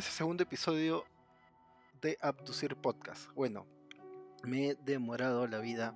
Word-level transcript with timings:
este 0.00 0.12
segundo 0.12 0.42
episodio 0.42 1.04
de 2.00 2.16
Abducir 2.22 2.74
Podcast. 2.74 3.30
Bueno, 3.34 3.66
me 4.44 4.70
he 4.70 4.74
demorado 4.76 5.46
la 5.46 5.58
vida 5.58 5.94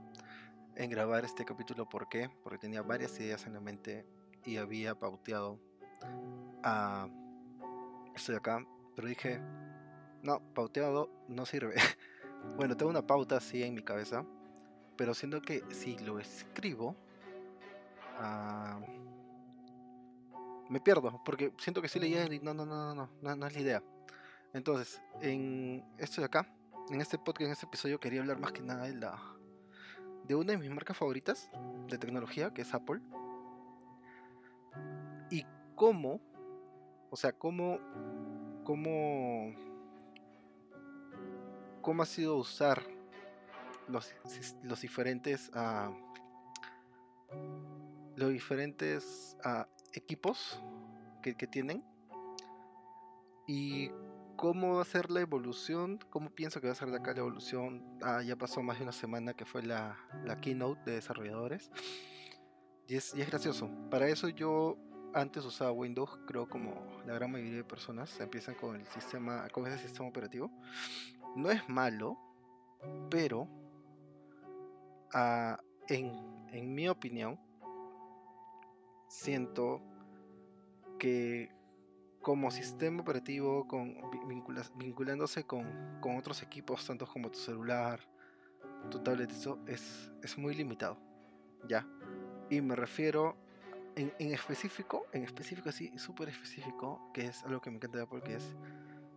en 0.76 0.90
grabar 0.90 1.24
este 1.24 1.46
capítulo, 1.46 1.88
¿por 1.88 2.10
qué? 2.10 2.28
Porque 2.42 2.58
tenía 2.58 2.82
varias 2.82 3.18
ideas 3.18 3.46
en 3.46 3.54
la 3.54 3.60
mente 3.60 4.04
y 4.44 4.58
había 4.58 4.94
pauteado 4.94 5.58
a... 6.62 7.08
Estoy 8.14 8.34
acá, 8.34 8.66
pero 8.94 9.08
dije, 9.08 9.40
no, 10.22 10.42
pauteado 10.52 11.08
no 11.28 11.46
sirve. 11.46 11.76
bueno, 12.58 12.76
tengo 12.76 12.90
una 12.90 13.06
pauta 13.06 13.38
así 13.38 13.62
en 13.62 13.72
mi 13.72 13.82
cabeza, 13.82 14.26
pero 14.98 15.14
siento 15.14 15.40
que 15.40 15.62
si 15.70 15.96
lo 16.00 16.18
escribo... 16.18 16.94
Ah, 18.18 18.80
me 20.68 20.78
pierdo, 20.80 21.22
porque 21.24 21.54
siento 21.56 21.80
que 21.80 21.88
sí 21.88 21.98
leía 21.98 22.30
y 22.30 22.40
no, 22.40 22.52
no, 22.52 22.66
no, 22.66 22.94
no, 22.94 23.08
no, 23.22 23.36
no 23.36 23.46
es 23.46 23.54
la 23.54 23.60
idea. 23.60 23.82
Entonces, 24.54 25.02
en 25.20 25.84
esto 25.98 26.20
de 26.20 26.26
acá, 26.26 26.48
en 26.90 27.00
este 27.00 27.18
podcast, 27.18 27.46
en 27.46 27.52
este 27.52 27.66
episodio, 27.66 28.00
quería 28.00 28.20
hablar 28.20 28.38
más 28.38 28.52
que 28.52 28.62
nada 28.62 28.84
de 28.84 28.94
la 28.94 29.20
de 30.26 30.34
una 30.34 30.52
de 30.52 30.58
mis 30.58 30.70
marcas 30.70 30.96
favoritas 30.96 31.50
de 31.88 31.98
tecnología, 31.98 32.52
que 32.52 32.62
es 32.62 32.72
Apple. 32.72 33.00
Y 35.30 35.44
cómo, 35.74 36.20
o 37.10 37.16
sea, 37.16 37.32
cómo, 37.32 37.78
cómo, 38.64 39.54
cómo 41.82 42.02
ha 42.02 42.06
sido 42.06 42.36
usar 42.36 42.82
los, 43.88 44.14
los 44.62 44.80
diferentes, 44.80 45.50
uh, 45.50 45.92
los 48.16 48.30
diferentes 48.30 49.36
uh, 49.44 49.64
equipos 49.92 50.62
que, 51.22 51.36
que, 51.36 51.46
tienen 51.46 51.84
y 53.46 53.90
cómo 54.36 54.76
va 54.76 54.82
a 54.82 54.84
ser 54.84 55.10
la 55.10 55.20
evolución, 55.20 55.98
cómo 56.10 56.30
pienso 56.30 56.60
que 56.60 56.66
va 56.66 56.72
a 56.72 56.76
ser 56.76 56.90
de 56.90 56.96
acá 56.96 57.12
la 57.12 57.20
evolución. 57.20 57.84
Ah, 58.02 58.22
ya 58.22 58.36
pasó 58.36 58.62
más 58.62 58.78
de 58.78 58.84
una 58.84 58.92
semana 58.92 59.34
que 59.34 59.44
fue 59.44 59.62
la, 59.62 59.96
la 60.24 60.40
keynote 60.40 60.90
de 60.90 60.96
desarrolladores 60.96 61.70
y 62.86 62.96
es, 62.96 63.14
y 63.14 63.22
es 63.22 63.28
gracioso. 63.28 63.70
Para 63.90 64.08
eso 64.08 64.28
yo 64.28 64.76
antes 65.14 65.44
usaba 65.44 65.70
Windows, 65.72 66.18
creo 66.26 66.48
como 66.48 66.74
la 67.06 67.14
gran 67.14 67.30
mayoría 67.30 67.56
de 67.56 67.64
personas 67.64 68.18
empiezan 68.20 68.56
con 68.56 68.76
el 68.76 68.86
sistema, 68.88 69.48
con 69.50 69.66
ese 69.66 69.78
sistema 69.78 70.08
operativo. 70.08 70.50
No 71.36 71.50
es 71.50 71.68
malo, 71.68 72.18
pero 73.10 73.42
uh, 75.14 75.56
en, 75.88 76.48
en 76.52 76.74
mi 76.74 76.88
opinión, 76.88 77.38
siento 79.08 79.80
que 80.98 81.50
como 82.24 82.50
sistema 82.50 83.02
operativo, 83.02 83.68
con, 83.68 83.94
vinculándose 84.76 85.44
con, 85.44 86.00
con, 86.00 86.16
otros 86.16 86.42
equipos, 86.42 86.84
tanto 86.86 87.06
como 87.06 87.30
tu 87.30 87.38
celular, 87.38 88.00
tu 88.90 88.98
tablet, 89.00 89.30
eso 89.30 89.60
es, 89.66 90.10
es 90.22 90.38
muy 90.38 90.54
limitado. 90.54 90.98
¿Ya? 91.68 91.86
Y 92.48 92.62
me 92.62 92.76
refiero 92.76 93.36
en, 93.94 94.32
específico, 94.32 95.06
en 95.12 95.24
específico 95.24 95.68
así, 95.68 95.96
súper 95.98 96.30
específico, 96.30 97.10
que 97.12 97.26
es 97.26 97.44
algo 97.44 97.60
que 97.60 97.70
me 97.70 97.76
encanta 97.76 98.06
porque 98.06 98.36
es 98.36 98.56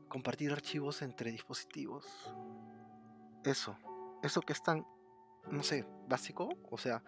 compartir 0.09 0.51
archivos 0.51 1.01
entre 1.01 1.31
dispositivos. 1.31 2.05
Eso, 3.45 3.77
eso 4.21 4.41
que 4.41 4.51
es 4.51 4.61
tan, 4.61 4.85
no 5.49 5.63
sé, 5.63 5.87
básico, 6.09 6.49
o 6.69 6.77
sea, 6.77 7.01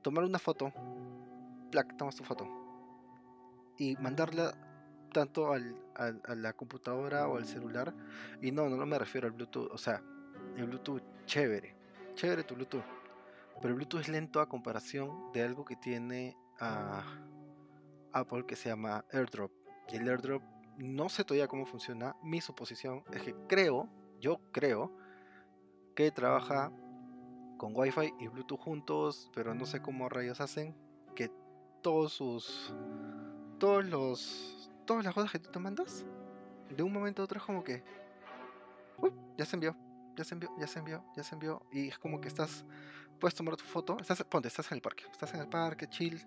tomar 0.00 0.22
una 0.22 0.38
foto, 0.38 0.72
plac, 1.72 1.96
tomas 1.96 2.14
tu 2.14 2.22
foto, 2.22 2.46
y 3.76 3.96
mandarla 3.96 4.67
tanto 5.08 5.52
al, 5.52 5.76
a 5.94 6.34
la 6.34 6.52
computadora 6.52 7.28
o 7.28 7.36
al 7.36 7.46
celular. 7.46 7.94
Y 8.40 8.52
no, 8.52 8.68
no 8.68 8.86
me 8.86 8.98
refiero 8.98 9.26
al 9.26 9.32
Bluetooth. 9.32 9.70
O 9.72 9.78
sea, 9.78 10.02
el 10.56 10.66
Bluetooth, 10.66 11.02
chévere. 11.26 11.76
Chévere 12.14 12.44
tu 12.44 12.54
Bluetooth. 12.54 12.84
Pero 13.60 13.68
el 13.68 13.74
Bluetooth 13.74 14.00
es 14.00 14.08
lento 14.08 14.40
a 14.40 14.48
comparación 14.48 15.32
de 15.32 15.42
algo 15.42 15.64
que 15.64 15.76
tiene 15.76 16.36
a 16.60 17.02
Apple 18.12 18.46
que 18.46 18.56
se 18.56 18.68
llama 18.68 19.04
AirDrop. 19.12 19.52
Y 19.90 19.96
el 19.96 20.08
AirDrop 20.08 20.42
no 20.78 21.08
sé 21.08 21.24
todavía 21.24 21.48
cómo 21.48 21.66
funciona. 21.66 22.16
Mi 22.22 22.40
suposición 22.40 23.02
es 23.12 23.22
que 23.22 23.34
creo, 23.48 23.88
yo 24.20 24.40
creo, 24.52 24.92
que 25.94 26.12
trabaja 26.12 26.70
con 27.56 27.72
Wi-Fi 27.74 28.14
y 28.20 28.28
Bluetooth 28.28 28.60
juntos, 28.60 29.30
pero 29.34 29.52
no 29.54 29.66
sé 29.66 29.82
cómo 29.82 30.08
rayos 30.08 30.40
hacen 30.40 30.76
que 31.16 31.28
todos 31.82 32.12
sus 32.12 32.72
todos 33.58 33.84
los 33.84 34.70
todas 34.88 35.04
las 35.04 35.12
cosas 35.12 35.30
que 35.30 35.38
tú 35.38 35.50
te 35.50 35.58
mandas 35.58 36.06
de 36.74 36.82
un 36.82 36.90
momento 36.90 37.20
a 37.20 37.26
otro 37.26 37.38
es 37.38 37.44
como 37.44 37.62
que 37.62 37.84
ya 39.36 39.44
se 39.44 39.56
envió 39.56 39.76
ya 40.16 40.24
se 40.24 40.34
envió 40.34 40.50
ya 40.58 40.66
se 40.66 40.78
envió 40.78 41.04
ya 41.14 41.22
se 41.22 41.34
envió 41.34 41.62
y 41.70 41.88
es 41.88 41.98
como 41.98 42.22
que 42.22 42.28
estás 42.28 42.64
puedes 43.20 43.34
tomar 43.34 43.54
tu 43.56 43.64
foto 43.64 43.98
estás 44.00 44.24
ponte 44.24 44.48
estás 44.48 44.72
en 44.72 44.76
el 44.76 44.80
parque 44.80 45.04
estás 45.12 45.34
en 45.34 45.40
el 45.40 45.48
parque 45.48 45.88
chill 45.90 46.26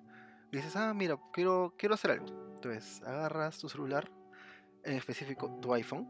dices 0.52 0.76
ah 0.76 0.94
mira 0.94 1.18
quiero 1.34 1.74
quiero 1.76 1.96
hacer 1.96 2.12
algo 2.12 2.28
entonces 2.54 3.02
agarras 3.02 3.58
tu 3.58 3.68
celular 3.68 4.08
en 4.84 4.96
específico 4.96 5.50
tu 5.60 5.74
iPhone 5.74 6.08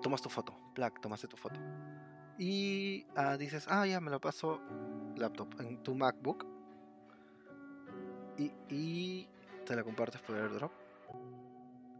tomas 0.00 0.22
tu 0.22 0.30
foto 0.30 0.56
plac 0.74 1.02
tomaste 1.02 1.28
tu 1.28 1.36
foto 1.36 1.60
y 2.38 3.06
uh, 3.14 3.36
dices 3.36 3.66
ah 3.68 3.86
ya 3.86 4.00
me 4.00 4.10
lo 4.10 4.22
paso 4.22 4.58
laptop 5.16 5.60
en 5.60 5.82
tu 5.82 5.94
MacBook 5.94 6.46
y, 8.38 8.50
y 8.70 9.28
te 9.66 9.76
la 9.76 9.84
compartes 9.84 10.20
por 10.22 10.36
airdrop, 10.36 10.72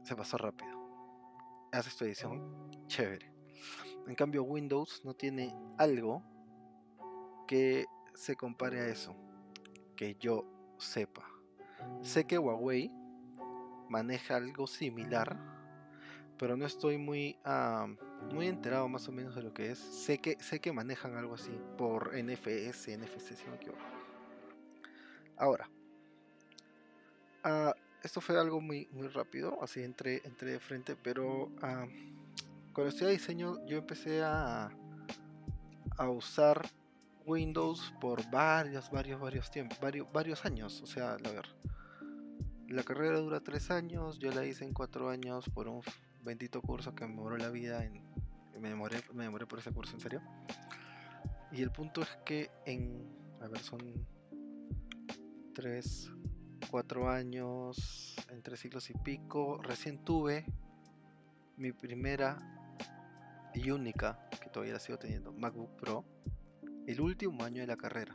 se 0.03 0.17
pasó 0.17 0.37
rápido. 0.39 0.71
Haces 1.73 1.97
tu 1.97 2.05
edición, 2.05 2.69
chévere. 2.87 3.33
En 4.07 4.15
cambio, 4.15 4.43
Windows 4.43 5.03
no 5.05 5.15
tiene 5.15 5.55
algo 5.79 6.23
que 7.47 7.87
se 8.15 8.37
compare 8.37 8.81
a 8.81 8.89
eso. 8.89 9.15
Que 9.97 10.17
yo 10.19 10.45
sepa. 10.79 11.27
Sé 12.03 12.27
que 12.27 12.39
Huawei 12.39 12.91
maneja 13.89 14.37
algo 14.37 14.67
similar, 14.67 15.39
pero 16.39 16.57
no 16.57 16.67
estoy 16.67 16.99
muy, 16.99 17.39
uh, 17.45 17.87
muy 18.35 18.49
enterado 18.49 18.89
más 18.89 19.09
o 19.09 19.13
menos 19.13 19.35
de 19.35 19.43
lo 19.43 19.53
que 19.53 19.71
es. 19.71 19.79
Sé 19.79 20.19
que, 20.19 20.37
sé 20.41 20.61
que 20.61 20.73
manejan 20.73 21.17
algo 21.17 21.35
así 21.35 21.53
por 21.79 22.13
NFS, 22.17 22.97
NFC, 22.97 23.35
si 23.37 23.45
no 23.45 23.53
me 23.53 23.57
equivoco. 23.57 23.81
Ahora, 25.37 25.69
Uh, 27.45 27.73
esto 28.03 28.21
fue 28.21 28.39
algo 28.39 28.61
muy, 28.61 28.89
muy 28.93 29.09
rápido, 29.09 29.63
así 29.63 29.83
entré, 29.83 30.23
entré 30.25 30.53
de 30.53 30.61
frente, 30.61 30.97
pero 30.97 31.45
uh, 31.45 31.89
cuando 32.73 32.89
estudié 32.89 33.13
diseño 33.13 33.65
yo 33.67 33.79
empecé 33.79 34.23
a, 34.23 34.71
a 35.97 36.09
usar 36.09 36.63
Windows 37.27 37.93
por 38.01 38.29
varios, 38.31 38.91
varios, 38.91 39.21
varios 39.21 39.51
tiempos, 39.51 39.79
varios, 39.81 40.11
varios 40.13 40.45
años. 40.45 40.81
O 40.83 40.87
sea, 40.87 41.13
a 41.13 41.17
ver, 41.17 41.47
la 42.69 42.83
carrera 42.83 43.19
dura 43.19 43.41
tres 43.41 43.71
años, 43.71 44.19
yo 44.19 44.33
la 44.33 44.45
hice 44.45 44.65
en 44.65 44.73
cuatro 44.73 45.09
años 45.09 45.49
por 45.51 45.69
un 45.69 45.83
bendito 46.23 46.61
curso 46.63 46.95
que 46.95 47.05
me 47.05 47.11
demoró 47.11 47.37
la 47.37 47.51
vida, 47.51 47.85
en, 47.85 48.03
me, 48.61 48.69
demoré, 48.69 49.03
me 49.13 49.25
demoré 49.25 49.47
por 49.47 49.59
ese 49.59 49.73
curso, 49.73 49.95
en 49.95 50.01
serio. 50.01 50.23
Y 51.51 51.63
el 51.63 51.71
punto 51.71 52.03
es 52.03 52.09
que 52.25 52.51
en, 52.65 53.07
a 53.41 53.49
ver, 53.49 53.61
son 53.61 53.81
tres, 55.55 56.11
cuatro 56.71 57.11
años, 57.11 58.17
entre 58.31 58.57
siglos 58.57 58.91
y 58.91 58.95
pico, 58.95 59.59
recién 59.63 60.05
tuve 60.05 60.45
mi 61.57 61.73
primera 61.73 62.39
y 63.55 63.71
única, 63.71 64.29
que 64.41 64.49
todavía 64.49 64.75
la 64.75 64.81
sigo 64.81 64.99
teniendo, 64.99 65.33
MacBook 65.33 65.77
Pro, 65.77 66.05
el 66.87 67.01
último 67.01 67.45
año 67.45 67.61
de 67.61 67.67
la 67.67 67.77
carrera. 67.77 68.15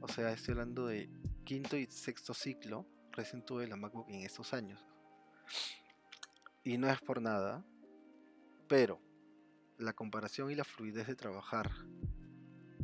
O 0.00 0.08
sea, 0.08 0.32
estoy 0.32 0.52
hablando 0.52 0.86
de 0.86 1.10
quinto 1.44 1.76
y 1.76 1.86
sexto 1.86 2.34
ciclo, 2.34 2.86
recién 3.12 3.44
tuve 3.44 3.66
la 3.66 3.76
MacBook 3.76 4.08
en 4.08 4.22
estos 4.22 4.52
años. 4.52 4.86
Y 6.64 6.76
no 6.78 6.88
es 6.90 7.00
por 7.00 7.22
nada, 7.22 7.64
pero 8.68 9.00
la 9.78 9.92
comparación 9.92 10.50
y 10.50 10.54
la 10.54 10.64
fluidez 10.64 11.06
de 11.06 11.16
trabajar 11.16 11.70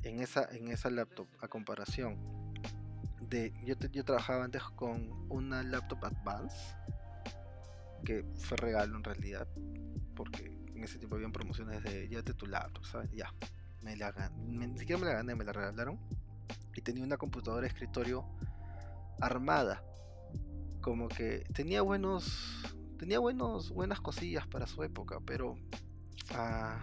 en 0.03 0.21
esa, 0.21 0.45
en 0.51 0.69
esa 0.69 0.91
laptop 0.91 1.29
a 1.41 1.49
comparación 1.49 2.44
yo, 3.65 3.75
yo 3.93 4.05
trabajaba 4.05 4.45
antes 4.45 4.63
con 4.77 5.11
una 5.31 5.63
laptop 5.63 6.05
Advance 6.05 6.57
que 8.05 8.25
fue 8.37 8.57
regalo 8.59 8.97
en 8.97 9.05
realidad 9.05 9.49
porque 10.15 10.47
en 10.75 10.85
ese 10.85 10.99
tiempo 10.99 11.17
habían 11.17 11.33
promociones 11.33 11.83
de 11.83 12.09
llévate 12.09 12.35
tu 12.35 12.47
laptop 12.47 12.85
sabes 12.85 13.11
ya 13.13 13.33
me 13.83 13.97
la 13.97 14.13
ni 14.37 14.79
siquiera 14.79 15.01
me 15.01 15.07
la 15.07 15.15
gané 15.15 15.35
me 15.35 15.45
la 15.45 15.53
regalaron 15.53 15.99
y 16.75 16.81
tenía 16.83 17.03
una 17.03 17.17
computadora 17.17 17.63
de 17.63 17.69
escritorio 17.69 18.25
armada 19.21 19.83
como 20.81 21.09
que 21.09 21.45
tenía 21.55 21.83
buenos 21.83 22.63
tenía 22.99 23.19
buenos 23.19 23.71
buenas 23.71 24.01
cosillas 24.01 24.47
para 24.47 24.67
su 24.67 24.83
época 24.83 25.19
pero 25.25 25.57
ah, 26.35 26.79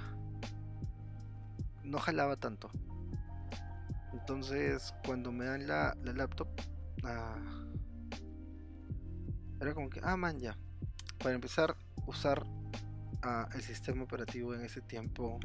no 1.83 1.99
jalaba 1.99 2.35
tanto 2.37 2.71
entonces, 4.13 4.93
cuando 5.05 5.31
me 5.31 5.45
dan 5.45 5.67
la, 5.67 5.95
laptop, 6.03 6.47
ah, 7.03 7.39
era 9.59 9.73
como 9.73 9.89
que, 9.89 9.99
ah, 10.03 10.17
man, 10.17 10.39
ya. 10.39 10.57
Para 11.19 11.35
empezar, 11.35 11.75
usar 12.07 12.43
ah, 13.21 13.47
el 13.53 13.61
sistema 13.61 14.03
operativo 14.03 14.53
en 14.53 14.61
ese 14.61 14.81
tiempo 14.81 15.39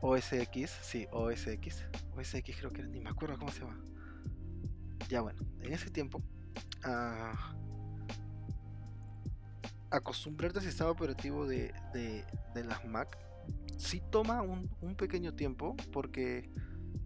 OS 0.00 0.32
X, 0.32 0.70
sí, 0.82 1.06
OS 1.10 1.46
X, 1.46 1.84
OS 2.16 2.34
X 2.34 2.56
creo 2.58 2.72
que 2.72 2.82
ni 2.82 3.00
me 3.00 3.10
acuerdo 3.10 3.38
cómo 3.38 3.50
se 3.50 3.60
llama. 3.60 3.80
Ya 5.08 5.20
bueno, 5.20 5.40
en 5.60 5.72
ese 5.72 5.90
tiempo 5.90 6.22
ah, 6.84 7.54
acostumbrarte 9.90 10.58
al 10.58 10.64
sistema 10.64 10.90
operativo 10.90 11.46
de, 11.46 11.72
de, 11.92 12.64
las 12.64 12.84
Mac 12.84 13.16
sí 13.78 14.02
toma 14.10 14.42
un, 14.42 14.68
un, 14.80 14.96
pequeño 14.96 15.34
tiempo 15.34 15.76
porque 15.92 16.50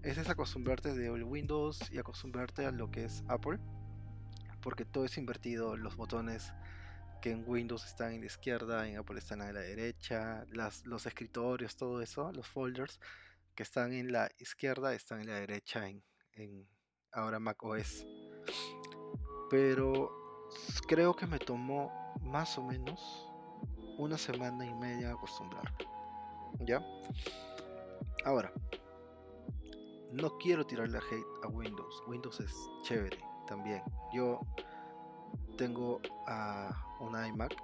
es 0.03 0.29
acostumbrarte 0.29 0.95
de 0.95 1.11
Windows 1.11 1.79
y 1.91 1.99
acostumbrarte 1.99 2.67
a 2.67 2.71
lo 2.71 2.91
que 2.91 3.05
es 3.05 3.23
Apple 3.29 3.59
porque 4.61 4.85
todo 4.85 5.05
es 5.05 5.17
invertido 5.19 5.77
los 5.77 5.97
botones 5.97 6.53
que 7.23 7.31
en 7.31 7.45
Windows 7.47 7.85
están 7.85 8.13
en 8.13 8.21
la 8.21 8.27
izquierda, 8.27 8.89
en 8.89 8.97
Apple 8.97 9.19
están 9.19 9.43
a 9.43 9.53
la 9.53 9.61
derecha, 9.61 10.47
los 10.85 11.07
escritorios, 11.07 11.77
todo 11.77 12.01
eso, 12.01 12.33
los 12.33 12.47
folders 12.47 12.99
que 13.55 13.63
están 13.63 13.93
en 13.93 14.13
la 14.13 14.31
izquierda 14.39 14.95
están 14.95 15.21
en 15.21 15.29
la 15.29 15.35
derecha 15.35 15.89
en, 15.89 16.03
en 16.33 16.67
ahora 17.13 17.39
Mac 17.39 17.63
OS. 17.63 18.07
Pero 19.51 20.11
creo 20.89 21.15
que 21.15 21.27
me 21.27 21.39
tomó 21.39 22.15
más 22.23 22.57
o 22.57 22.63
menos 22.63 23.27
una 23.99 24.17
semana 24.17 24.65
y 24.65 24.73
media 24.75 25.11
acostumbrarme. 25.11 25.77
¿Ya? 26.61 26.83
Ahora, 28.25 28.53
no 30.13 30.37
quiero 30.39 30.67
tirarle 30.67 30.99
hate 30.99 31.27
a 31.45 31.49
Windows. 31.49 32.03
Windows 32.07 32.41
es 32.41 32.53
chévere 32.83 33.19
también. 33.47 33.83
Yo 34.13 34.41
tengo 35.57 36.01
a 36.27 36.71
un 37.01 37.13
iMac, 37.25 37.55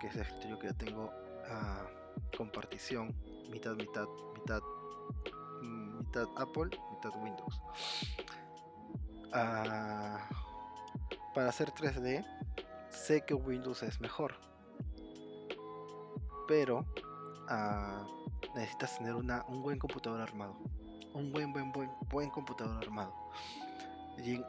que 0.00 0.06
es 0.06 0.14
el 0.14 0.22
escritorio 0.22 0.58
que 0.58 0.72
tengo 0.74 1.10
a 1.48 1.86
compartición, 2.36 3.14
mitad, 3.50 3.74
mitad, 3.74 4.06
mitad, 4.34 4.62
mm, 5.62 5.98
mitad 5.98 6.26
Apple, 6.36 6.70
mitad 6.92 7.22
Windows. 7.22 7.60
Ah, 9.32 10.28
para 11.34 11.48
hacer 11.48 11.70
3D, 11.70 12.24
sé 12.88 13.24
que 13.24 13.34
Windows 13.34 13.82
es 13.82 14.00
mejor, 14.00 14.34
pero 16.48 16.84
ah, 17.48 18.04
necesitas 18.54 18.98
tener 18.98 19.14
una, 19.14 19.44
un 19.48 19.62
buen 19.62 19.78
computador 19.78 20.20
armado, 20.20 20.56
un 21.14 21.32
buen, 21.32 21.52
buen, 21.52 21.72
buen, 21.72 21.90
buen 22.08 22.30
computador 22.30 22.76
armado. 22.82 23.14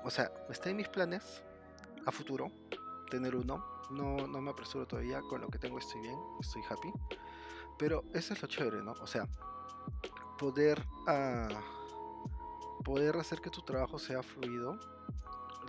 o 0.04 0.10
sea, 0.10 0.32
está 0.50 0.70
en 0.70 0.78
mis 0.78 0.88
planes 0.90 1.44
a 2.06 2.12
futuro 2.12 2.52
tener 3.10 3.36
uno. 3.36 3.64
No, 3.92 4.28
no 4.28 4.42
me 4.42 4.52
apresuro 4.52 4.88
todavía, 4.88 5.22
con 5.22 5.42
lo 5.42 5.50
que 5.50 5.60
tengo 5.60 5.78
estoy 5.78 6.02
bien, 6.02 6.18
estoy 6.40 6.62
happy. 6.70 6.92
Pero 7.78 8.04
eso 8.14 8.34
es 8.34 8.42
lo 8.42 8.48
chévere, 8.48 8.82
¿no? 8.82 8.94
O 8.94 9.08
sea, 9.08 9.28
poder, 10.38 10.82
uh, 11.08 12.84
poder 12.84 13.18
hacer 13.18 13.42
que 13.42 13.50
tu 13.50 13.62
trabajo 13.62 14.00
sea 14.00 14.24
fluido, 14.24 14.80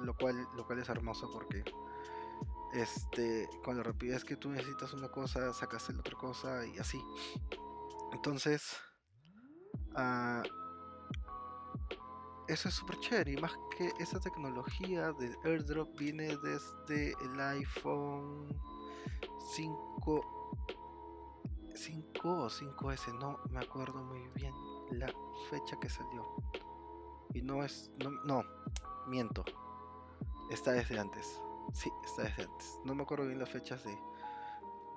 lo 0.02 0.16
cual, 0.16 0.46
lo 0.56 0.66
cual 0.66 0.78
es 0.78 0.88
hermoso 0.88 1.28
porque 1.32 1.64
este, 2.72 3.48
con 3.62 3.76
la 3.76 3.82
rapidez 3.82 4.24
que 4.24 4.36
tú 4.36 4.50
necesitas 4.50 4.94
una 4.94 5.08
cosa, 5.08 5.52
sacas 5.52 5.90
la 5.90 6.00
otra 6.00 6.16
cosa 6.16 6.66
y 6.66 6.78
así. 6.78 7.02
Entonces, 8.12 8.76
uh, 9.96 10.61
eso 12.52 12.68
es 12.68 12.74
súper 12.74 13.00
chévere. 13.00 13.32
Y 13.32 13.36
más 13.36 13.52
que 13.76 13.92
esa 13.98 14.20
tecnología 14.20 15.12
del 15.12 15.36
airdrop 15.44 15.98
viene 15.98 16.36
desde 16.36 17.12
el 17.24 17.40
iPhone 17.40 18.48
5, 19.54 20.56
5 21.74 22.28
o 22.28 22.50
5S, 22.50 23.18
no 23.18 23.38
me 23.50 23.60
acuerdo 23.60 24.04
muy 24.04 24.28
bien 24.34 24.54
la 24.90 25.12
fecha 25.50 25.76
que 25.80 25.88
salió. 25.88 26.26
Y 27.34 27.42
no 27.42 27.64
es, 27.64 27.90
no, 27.98 28.10
no 28.24 28.44
miento. 29.06 29.44
Está 30.50 30.72
desde 30.72 30.98
antes. 30.98 31.40
Sí, 31.72 31.90
está 32.04 32.24
desde 32.24 32.42
antes. 32.44 32.78
No 32.84 32.94
me 32.94 33.02
acuerdo 33.02 33.26
bien 33.26 33.38
las 33.38 33.50
fechas 33.50 33.82
de, 33.84 33.96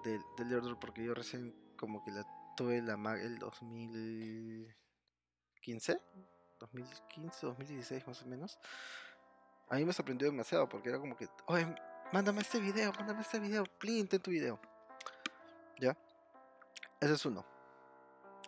del 0.03 0.21
airdrop 0.53 0.79
porque 0.79 1.03
yo 1.03 1.13
recién 1.13 1.53
como 1.77 2.03
que 2.03 2.11
la 2.11 2.25
tuve 2.55 2.81
la 2.81 2.95
el 3.21 3.37
2015 3.39 5.99
2015, 6.59 7.45
2016 7.45 8.07
más 8.07 8.21
o 8.21 8.25
menos, 8.25 8.59
a 9.69 9.75
mí 9.75 9.85
me 9.85 9.93
sorprendió 9.93 10.29
demasiado 10.29 10.69
porque 10.69 10.89
era 10.89 10.99
como 10.99 11.15
que, 11.15 11.27
oye, 11.47 11.73
mándame 12.13 12.41
este 12.41 12.59
video, 12.59 12.91
mándame 12.93 13.21
este 13.21 13.39
video, 13.39 13.63
please, 13.79 14.07
ten 14.07 14.21
tu 14.21 14.31
video. 14.31 14.59
¿Ya? 15.79 15.97
Ese 16.99 17.13
es 17.13 17.25
uno. 17.25 17.45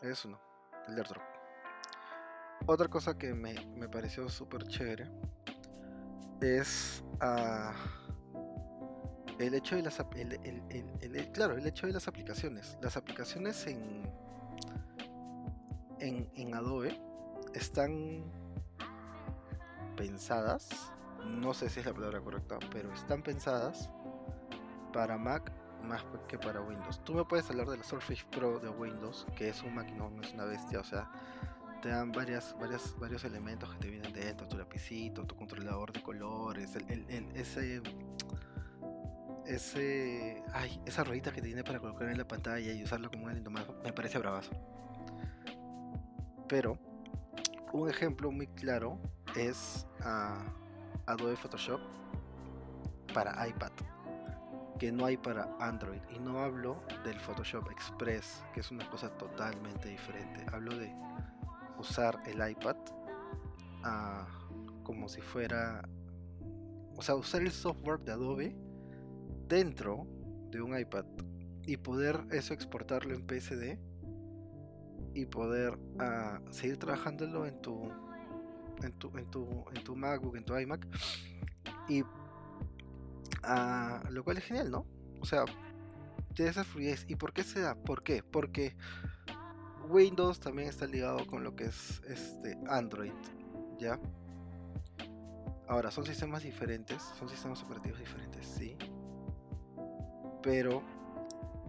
Ese 0.01 0.11
es 0.11 0.25
uno. 0.25 0.39
El 0.87 0.97
airdrop. 0.97 1.23
Otra 2.65 2.87
cosa 2.87 3.17
que 3.17 3.33
me, 3.33 3.53
me 3.75 3.89
pareció 3.89 4.29
súper 4.29 4.67
chévere 4.67 5.09
es 6.41 7.03
uh, 7.21 7.71
el 9.39 9.53
hecho 9.53 9.75
de 9.75 9.83
las 9.83 9.99
el, 10.15 11.31
claro 11.33 11.57
el 11.57 11.65
hecho 11.65 11.87
de 11.87 11.93
las 11.93 12.07
aplicaciones 12.07 12.77
las 12.81 12.97
aplicaciones 12.97 13.65
en 13.67 14.11
en, 15.99 16.29
en 16.35 16.55
Adobe 16.55 16.99
están 17.57 18.23
pensadas, 19.95 20.69
no 21.25 21.53
sé 21.53 21.69
si 21.69 21.79
es 21.79 21.85
la 21.85 21.93
palabra 21.93 22.21
correcta, 22.21 22.57
pero 22.71 22.93
están 22.93 23.21
pensadas 23.21 23.89
para 24.93 25.17
Mac 25.17 25.51
más 25.83 26.03
que 26.27 26.37
para 26.37 26.61
Windows. 26.61 27.03
Tú 27.03 27.13
me 27.13 27.23
puedes 27.25 27.49
hablar 27.49 27.67
de 27.67 27.77
la 27.77 27.83
Surface 27.83 28.23
Pro 28.31 28.59
de 28.59 28.69
Windows, 28.69 29.25
que 29.35 29.49
es 29.49 29.61
un 29.63 29.75
maquinón, 29.75 30.23
es 30.23 30.33
una 30.33 30.45
bestia, 30.45 30.79
o 30.79 30.83
sea, 30.83 31.09
te 31.81 31.89
dan 31.89 32.11
varias, 32.11 32.55
varias, 32.59 32.95
varios 32.99 33.23
elementos 33.23 33.73
que 33.73 33.79
te 33.79 33.89
vienen 33.89 34.13
dentro, 34.13 34.47
tu 34.47 34.57
lapicito, 34.57 35.25
tu 35.25 35.35
controlador 35.35 35.91
de 35.91 36.01
colores, 36.01 36.75
ese 37.35 37.81
ese 39.45 40.43
ay, 40.53 40.81
esa 40.85 41.05
ruedita 41.05 41.31
que 41.31 41.41
tiene 41.41 41.63
para 41.63 41.79
colocar 41.79 42.09
en 42.09 42.17
la 42.17 42.27
pantalla 42.27 42.73
y 42.73 42.83
usarlo 42.83 43.09
como 43.09 43.23
un 43.23 43.29
aliento 43.29 43.49
más, 43.49 43.65
me 43.83 43.93
parece 43.93 44.19
bravazo. 44.19 44.51
Pero 46.49 46.77
un 47.73 47.89
ejemplo 47.89 48.31
muy 48.31 48.47
claro 48.47 48.99
es 49.35 49.87
Adobe 51.05 51.35
Photoshop 51.35 51.79
para 53.13 53.47
iPad, 53.47 53.71
que 54.79 54.91
no 54.91 55.05
hay 55.05 55.17
para 55.17 55.55
Android. 55.59 56.01
Y 56.15 56.19
no 56.19 56.39
hablo 56.39 56.81
del 57.03 57.19
Photoshop 57.19 57.69
Express, 57.71 58.43
que 58.53 58.59
es 58.61 58.71
una 58.71 58.89
cosa 58.89 59.09
totalmente 59.17 59.89
diferente. 59.89 60.45
Hablo 60.51 60.75
de 60.77 60.93
usar 61.77 62.21
el 62.25 62.49
iPad 62.49 62.75
como 64.83 65.07
si 65.09 65.21
fuera, 65.21 65.87
o 66.95 67.01
sea, 67.01 67.15
usar 67.15 67.41
el 67.41 67.51
software 67.51 67.99
de 67.99 68.11
Adobe 68.11 68.55
dentro 69.47 70.07
de 70.49 70.61
un 70.61 70.77
iPad 70.77 71.05
y 71.65 71.77
poder 71.77 72.25
eso 72.31 72.53
exportarlo 72.53 73.13
en 73.13 73.25
PSD 73.27 73.77
y 75.17 75.25
poder 75.25 75.73
uh, 75.73 76.53
seguir 76.53 76.77
trabajándolo 76.77 77.47
en 77.47 77.59
tu, 77.59 77.91
en 78.83 78.93
tu, 78.99 79.17
en 79.17 79.25
tu, 79.31 79.65
en 79.73 79.83
tu 79.83 79.95
MacBook, 79.95 80.35
en 80.35 80.45
tu 80.45 80.55
iMac. 80.55 80.87
Y 81.89 82.03
uh, 82.03 82.07
lo 84.11 84.23
cual 84.23 84.37
es 84.37 84.43
genial, 84.43 84.69
¿no? 84.69 84.85
O 85.19 85.25
sea, 85.25 85.43
tiene 86.35 86.51
esa 86.51 86.63
fluidez. 86.63 87.03
¿Y 87.07 87.15
por 87.15 87.33
qué 87.33 87.43
se 87.43 87.61
da? 87.61 87.73
¿Por 87.73 88.03
qué? 88.03 88.21
Porque 88.21 88.77
Windows 89.89 90.39
también 90.39 90.69
está 90.69 90.85
ligado 90.85 91.25
con 91.25 91.43
lo 91.43 91.55
que 91.55 91.65
es 91.65 91.99
este 92.07 92.55
Android, 92.69 93.13
¿ya? 93.79 93.99
Ahora, 95.67 95.89
son 95.89 96.05
sistemas 96.05 96.43
diferentes, 96.43 97.01
son 97.17 97.27
sistemas 97.27 97.63
operativos 97.63 97.97
diferentes, 97.97 98.45
sí. 98.45 98.77
Pero 100.43 100.83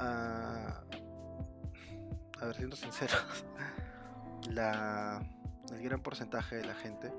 uh, 0.00 0.97
a 2.40 2.46
ver, 2.46 2.56
siendo 2.56 2.76
sincero, 2.76 3.14
la, 4.50 5.20
el 5.72 5.82
gran 5.82 6.00
porcentaje 6.00 6.56
de 6.56 6.64
la 6.64 6.74
gente, 6.74 7.12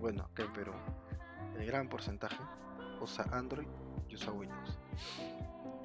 bueno, 0.00 0.28
que 0.34 0.44
pero 0.54 0.74
el 1.58 1.66
gran 1.66 1.88
porcentaje 1.88 2.38
usa 3.00 3.24
Android 3.32 3.66
y 4.08 4.14
usa 4.14 4.32
Windows. 4.32 4.78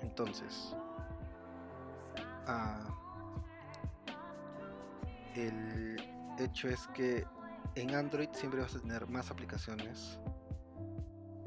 Entonces, 0.01 0.75
ah, 2.48 2.88
el 5.36 5.98
hecho 6.39 6.69
es 6.69 6.88
que 6.88 7.25
en 7.75 7.96
Android 7.96 8.29
siempre 8.31 8.62
vas 8.62 8.75
a 8.75 8.79
tener 8.79 9.08
más 9.08 9.29
aplicaciones 9.31 10.19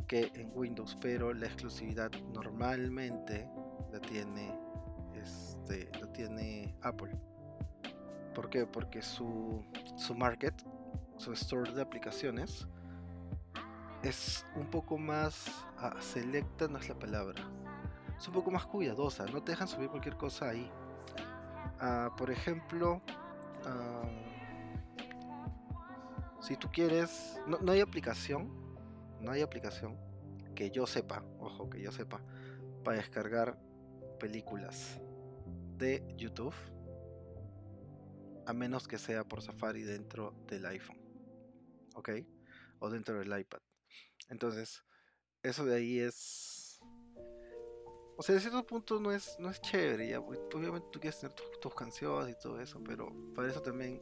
que 0.06 0.30
en 0.34 0.52
Windows, 0.54 0.96
pero 1.00 1.32
la 1.32 1.46
exclusividad 1.46 2.10
normalmente 2.32 3.48
la 3.90 4.00
tiene 4.00 4.61
lo 6.00 6.08
tiene 6.08 6.74
Apple. 6.82 7.14
¿Por 8.34 8.48
qué? 8.48 8.66
Porque 8.66 9.02
su, 9.02 9.64
su 9.96 10.14
market, 10.14 10.54
su 11.16 11.32
store 11.32 11.72
de 11.72 11.82
aplicaciones, 11.82 12.66
es 14.02 14.46
un 14.56 14.66
poco 14.66 14.98
más 14.98 15.46
ah, 15.78 15.96
selecta, 16.00 16.68
no 16.68 16.78
es 16.78 16.88
la 16.88 16.98
palabra. 16.98 17.42
es 18.16 18.26
un 18.26 18.34
poco 18.34 18.50
más 18.50 18.64
cuidadosa, 18.66 19.26
no 19.26 19.42
te 19.42 19.52
dejan 19.52 19.68
subir 19.68 19.88
cualquier 19.88 20.16
cosa 20.16 20.48
ahí. 20.48 20.70
Ah, 21.78 22.10
por 22.16 22.30
ejemplo, 22.30 23.02
ah, 23.66 24.08
si 26.40 26.56
tú 26.56 26.68
quieres, 26.72 27.40
no 27.46 27.70
hay 27.70 27.80
aplicación, 27.80 28.50
no 29.20 29.30
hay 29.30 29.42
aplicación 29.42 29.96
que 30.54 30.70
yo 30.70 30.86
sepa, 30.86 31.22
ojo, 31.38 31.70
que 31.70 31.80
yo 31.80 31.92
sepa, 31.92 32.20
para 32.82 32.96
descargar 32.98 33.58
películas 34.18 35.00
de 35.82 36.04
YouTube, 36.16 36.54
a 38.46 38.52
menos 38.52 38.86
que 38.86 38.98
sea 38.98 39.24
por 39.24 39.42
Safari 39.42 39.82
dentro 39.82 40.32
del 40.46 40.64
iPhone, 40.66 40.98
¿ok? 41.96 42.10
O 42.78 42.88
dentro 42.88 43.18
del 43.18 43.36
iPad. 43.36 43.60
Entonces, 44.28 44.84
eso 45.42 45.64
de 45.64 45.74
ahí 45.74 45.98
es... 45.98 46.80
O 48.16 48.22
sea, 48.22 48.36
de 48.36 48.40
cierto 48.40 48.64
punto 48.64 49.00
no 49.00 49.10
es, 49.10 49.36
no 49.40 49.50
es 49.50 49.60
chévere, 49.60 50.20
pues, 50.20 50.38
obviamente 50.54 50.86
tú 50.92 51.00
quieres 51.00 51.18
tener 51.18 51.34
tus, 51.34 51.74
canciones 51.74 52.36
y 52.36 52.38
todo 52.40 52.60
eso, 52.60 52.80
pero 52.84 53.12
para 53.34 53.48
eso 53.50 53.60
también 53.60 54.00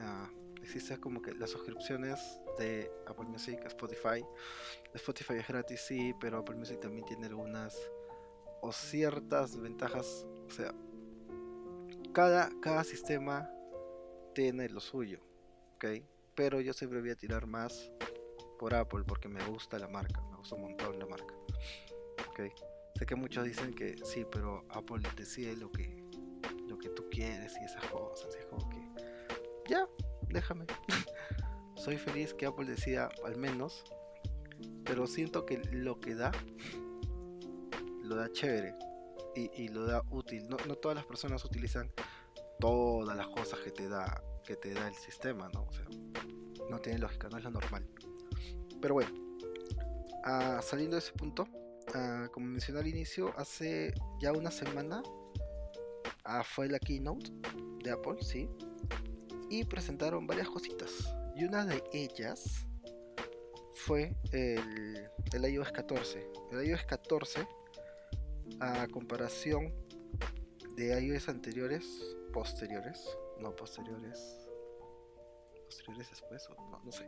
uh, 0.00 0.56
existe 0.60 0.98
como 0.98 1.22
que 1.22 1.32
las 1.34 1.50
suscripciones 1.50 2.18
de 2.58 2.90
Apple 3.06 3.26
Music, 3.26 3.60
Spotify. 3.66 4.24
Spotify 4.94 5.34
es 5.34 5.46
gratis, 5.46 5.80
sí, 5.82 6.12
pero 6.18 6.38
Apple 6.38 6.56
Music 6.56 6.80
también 6.80 7.06
tiene 7.06 7.26
algunas 7.26 7.76
o 8.62 8.72
ciertas 8.72 9.58
ventajas. 9.58 10.26
O 10.46 10.50
sea, 10.50 10.74
cada, 12.12 12.50
cada 12.60 12.84
sistema 12.84 13.50
tiene 14.34 14.68
lo 14.68 14.80
suyo, 14.80 15.20
¿ok? 15.76 15.86
Pero 16.34 16.60
yo 16.60 16.72
siempre 16.72 17.00
voy 17.00 17.10
a 17.10 17.16
tirar 17.16 17.46
más 17.46 17.90
por 18.58 18.74
Apple 18.74 19.04
porque 19.06 19.28
me 19.28 19.44
gusta 19.44 19.78
la 19.78 19.88
marca, 19.88 20.20
me 20.30 20.36
gusta 20.36 20.54
un 20.54 20.62
montón 20.62 20.98
la 20.98 21.06
marca, 21.06 21.34
¿ok? 22.28 22.40
Sé 22.96 23.06
que 23.06 23.14
muchos 23.14 23.44
dicen 23.44 23.72
que 23.72 23.96
sí, 24.04 24.26
pero 24.30 24.64
Apple 24.68 25.08
decide 25.16 25.56
lo 25.56 25.70
que, 25.72 26.04
lo 26.68 26.78
que 26.78 26.90
tú 26.90 27.08
quieres 27.10 27.56
y 27.60 27.64
esas 27.64 27.84
cosas. 27.86 28.34
es 28.34 28.46
como 28.46 28.68
que, 28.68 28.78
ya, 29.68 29.88
déjame. 30.28 30.66
Soy 31.76 31.96
feliz 31.96 32.34
que 32.34 32.46
Apple 32.46 32.66
decida 32.66 33.08
al 33.24 33.38
menos, 33.38 33.84
pero 34.84 35.06
siento 35.06 35.46
que 35.46 35.58
lo 35.72 35.98
que 35.98 36.14
da 36.14 36.30
lo 38.10 38.16
da 38.16 38.30
chévere 38.32 38.74
y, 39.36 39.68
lo 39.68 39.86
da 39.86 40.02
útil. 40.10 40.48
No, 40.48 40.56
todas 40.74 40.96
las 40.96 41.06
personas 41.06 41.44
utilizan 41.44 41.90
todas 42.58 43.16
las 43.16 43.28
cosas 43.28 43.60
que 43.60 43.70
te 43.70 43.88
da 43.88 44.22
que 44.44 44.56
te 44.56 44.74
da 44.74 44.88
el 44.88 44.94
sistema, 44.94 45.48
¿no? 45.54 45.62
O 45.62 45.72
sea, 45.72 45.86
no 46.68 46.80
tiene 46.80 46.98
lógica, 46.98 47.28
no 47.28 47.38
es 47.38 47.44
lo 47.44 47.50
normal. 47.50 47.86
Pero 48.82 48.94
bueno, 48.94 49.10
ah, 50.24 50.60
saliendo 50.60 50.96
de 50.96 51.00
ese 51.00 51.12
punto, 51.12 51.46
ah, 51.94 52.28
como 52.32 52.46
mencioné 52.46 52.80
al 52.80 52.88
inicio, 52.88 53.32
hace 53.36 53.94
ya 54.20 54.32
una 54.32 54.50
semana 54.50 55.02
ah, 56.24 56.42
fue 56.42 56.68
la 56.68 56.80
keynote 56.80 57.30
de 57.84 57.92
Apple, 57.92 58.16
sí, 58.22 58.48
y 59.48 59.64
presentaron 59.64 60.26
varias 60.26 60.48
cositas. 60.48 61.14
Y 61.36 61.44
una 61.44 61.64
de 61.64 61.82
ellas 61.92 62.66
fue 63.74 64.16
el, 64.32 65.08
el 65.32 65.52
iOS 65.54 65.70
14. 65.70 66.28
El 66.50 66.66
iOS 66.66 66.84
14 66.86 67.46
a 68.58 68.86
comparación 68.88 69.72
de 70.76 71.00
iOS 71.00 71.28
anteriores, 71.28 72.16
posteriores, 72.32 73.18
no 73.38 73.54
posteriores, 73.54 74.48
posteriores 75.66 76.10
después, 76.10 76.48
no, 76.84 76.92
sé, 76.92 77.06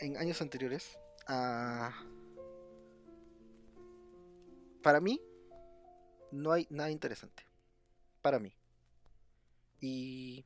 en 0.00 0.16
años 0.16 0.40
anteriores, 0.40 0.98
para 4.82 5.00
mí, 5.00 5.20
no 6.30 6.52
hay 6.52 6.66
nada 6.70 6.90
interesante, 6.90 7.44
para 8.22 8.38
mí. 8.38 8.54
Y 9.80 10.44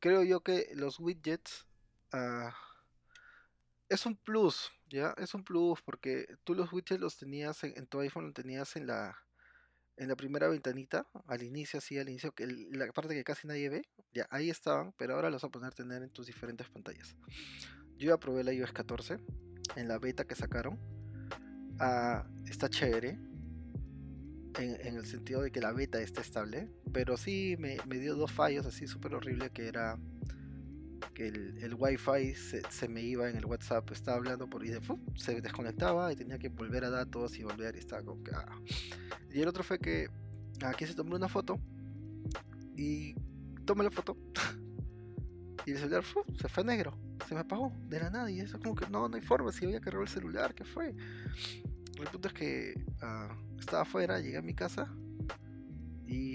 creo 0.00 0.22
yo 0.22 0.40
que 0.40 0.70
los 0.74 0.98
widgets 1.00 1.66
ah, 2.12 2.54
es 3.88 4.06
un 4.06 4.16
plus, 4.16 4.72
¿ya? 4.88 5.14
Es 5.18 5.34
un 5.34 5.44
plus 5.44 5.82
porque 5.82 6.26
tú 6.44 6.54
los 6.54 6.72
widgets 6.72 7.00
los 7.00 7.16
tenías 7.16 7.64
en, 7.64 7.86
tu 7.86 8.00
iPhone, 8.00 8.26
los 8.26 8.34
tenías 8.34 8.76
en 8.76 8.86
la, 8.86 9.16
en 9.96 10.08
la 10.08 10.16
primera 10.16 10.48
ventanita, 10.48 11.06
al 11.26 11.42
inicio, 11.42 11.78
así, 11.78 11.98
al 11.98 12.08
inicio, 12.08 12.32
que 12.32 12.46
la 12.46 12.90
parte 12.92 13.14
que 13.14 13.24
casi 13.24 13.46
nadie 13.46 13.68
ve, 13.68 13.88
ya 14.12 14.26
ahí 14.30 14.50
estaban, 14.50 14.92
pero 14.96 15.14
ahora 15.14 15.30
los 15.30 15.42
vas 15.42 15.48
a 15.48 15.52
poner 15.52 15.74
tener 15.74 16.02
en 16.02 16.10
tus 16.10 16.26
diferentes 16.26 16.68
pantallas. 16.68 17.16
Yo 17.96 18.08
ya 18.10 18.18
probé 18.18 18.42
la 18.44 18.52
iOS 18.52 18.72
14 18.72 19.18
en 19.76 19.88
la 19.88 19.98
beta 19.98 20.24
que 20.24 20.34
sacaron. 20.34 20.78
Ah, 21.78 22.26
está 22.46 22.68
chévere. 22.68 23.18
En, 24.56 24.96
el 24.96 25.04
sentido 25.04 25.42
de 25.42 25.50
que 25.50 25.60
la 25.60 25.72
beta 25.72 26.00
está 26.00 26.20
estable. 26.20 26.70
Pero 26.92 27.16
sí 27.16 27.56
me, 27.58 27.76
me 27.86 27.98
dio 27.98 28.14
dos 28.14 28.32
fallos 28.32 28.66
así 28.66 28.86
súper 28.86 29.14
horrible 29.14 29.50
que 29.50 29.66
era 29.66 29.98
que 31.14 31.28
el, 31.28 31.56
el 31.62 31.74
wifi 31.74 32.34
se, 32.34 32.62
se, 32.70 32.88
me 32.88 33.00
iba 33.00 33.30
en 33.30 33.36
el 33.36 33.46
WhatsApp, 33.46 33.90
estaba 33.92 34.16
hablando 34.18 34.48
por 34.48 34.64
y 34.64 34.70
de, 34.70 34.80
se 35.16 35.40
desconectaba 35.40 36.12
y 36.12 36.16
tenía 36.16 36.38
que 36.38 36.48
volver 36.48 36.84
a 36.84 36.90
datos 36.90 37.38
y 37.38 37.44
volver 37.44 37.76
y 37.76 37.78
estaba 37.78 38.02
como 38.02 38.22
que... 38.22 38.32
Ah. 38.34 38.60
Y 39.32 39.40
el 39.40 39.48
otro 39.48 39.62
fue 39.62 39.78
que 39.78 40.08
aquí 40.62 40.86
se 40.86 40.94
tomó 40.94 41.16
una 41.16 41.28
foto 41.28 41.58
y 42.76 43.14
tomé 43.64 43.84
la 43.84 43.90
foto 43.90 44.16
y 45.66 45.70
el 45.70 45.78
celular 45.78 46.04
se 46.38 46.48
fue 46.48 46.64
negro, 46.64 46.98
se 47.26 47.34
me 47.34 47.40
apagó 47.40 47.72
de 47.88 48.00
la 48.00 48.10
nada 48.10 48.30
y 48.30 48.40
eso 48.40 48.58
como 48.58 48.74
que 48.74 48.88
no, 48.90 49.08
no 49.08 49.16
hay 49.16 49.22
forma, 49.22 49.52
si 49.52 49.64
había 49.64 49.80
cargado 49.80 50.02
el 50.02 50.08
celular, 50.08 50.54
¿qué 50.54 50.64
fue? 50.64 50.94
El 51.98 52.08
punto 52.10 52.28
es 52.28 52.34
que 52.34 52.74
ah, 53.00 53.34
estaba 53.58 53.82
afuera, 53.82 54.20
llegué 54.20 54.36
a 54.36 54.42
mi 54.42 54.54
casa 54.54 54.92
y 56.06 56.33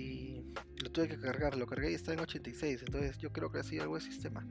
tuve 0.99 1.15
que 1.15 1.21
cargar, 1.21 1.55
lo 1.55 1.65
cargué 1.65 1.91
y 1.91 1.93
está 1.93 2.13
en 2.13 2.19
86, 2.19 2.83
entonces 2.85 3.17
yo 3.19 3.31
creo 3.31 3.49
que 3.49 3.59
ha 3.59 3.63
sido 3.63 3.83
algo 3.83 3.95
de 3.95 4.01
sistema. 4.01 4.45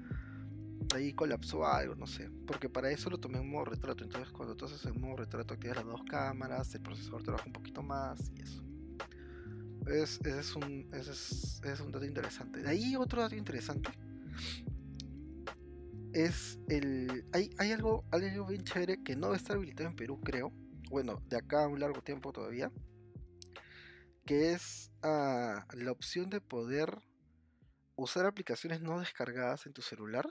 Ahí 0.94 1.12
colapsó 1.12 1.66
algo, 1.66 1.94
no 1.94 2.06
sé, 2.06 2.30
porque 2.46 2.70
para 2.70 2.90
eso 2.90 3.10
lo 3.10 3.18
tomé 3.18 3.38
en 3.38 3.50
modo 3.50 3.66
retrato, 3.66 4.02
entonces 4.02 4.32
cuando 4.32 4.56
tú 4.56 4.64
haces 4.64 4.82
en 4.86 4.98
modo 4.98 5.16
retrato 5.16 5.52
activas 5.52 5.76
las 5.76 5.86
dos 5.86 6.02
cámaras, 6.08 6.74
el 6.74 6.80
procesador 6.80 7.22
trabaja 7.22 7.44
un 7.46 7.52
poquito 7.52 7.82
más 7.82 8.30
y 8.34 8.40
eso. 8.40 8.64
Es, 9.86 10.20
ese, 10.24 10.38
es 10.38 10.56
un, 10.56 10.88
es, 10.94 11.60
es 11.62 11.80
un 11.80 11.92
dato 11.92 12.06
interesante. 12.06 12.62
De 12.62 12.68
ahí 12.68 12.96
otro 12.96 13.20
dato 13.20 13.36
interesante 13.36 13.90
es 16.12 16.58
el. 16.68 17.26
Hay, 17.32 17.50
hay 17.58 17.72
algo, 17.72 18.04
algo 18.10 18.46
bien 18.46 18.64
chévere 18.64 19.02
que 19.02 19.16
no 19.16 19.34
está 19.34 19.54
habilitado 19.54 19.90
en 19.90 19.96
Perú, 19.96 20.20
creo. 20.22 20.52
Bueno, 20.90 21.22
de 21.28 21.36
acá 21.36 21.64
a 21.64 21.68
un 21.68 21.80
largo 21.80 22.02
tiempo 22.02 22.32
todavía 22.32 22.72
que 24.28 24.52
es 24.52 24.92
ah, 25.02 25.64
la 25.72 25.90
opción 25.90 26.28
de 26.28 26.42
poder 26.42 26.98
usar 27.96 28.26
aplicaciones 28.26 28.82
no 28.82 29.00
descargadas 29.00 29.64
en 29.64 29.72
tu 29.72 29.80
celular 29.80 30.28